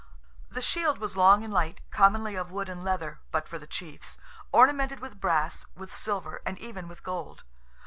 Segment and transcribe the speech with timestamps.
[0.49, 4.17] The shield was long and light, commonly of wood and leather, but for the chiefs,
[4.51, 7.43] ornamented with brass, with silver, and even with gold.